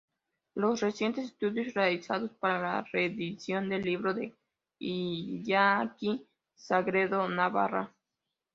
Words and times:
Los 0.55 0.81
recientes 0.81 1.25
estudios 1.25 1.75
realizados 1.75 2.31
para 2.39 2.59
la 2.81 2.85
reedición 2.91 3.69
del 3.69 3.83
libro 3.83 4.15
de 4.15 4.35
Iñaki 4.79 6.27
Sagredo: 6.55 7.29
Navarra. 7.29 7.93